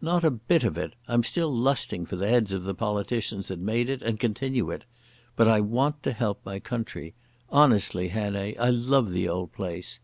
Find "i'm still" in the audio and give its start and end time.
1.08-1.52